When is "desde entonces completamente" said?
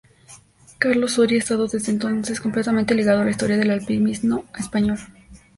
1.67-2.95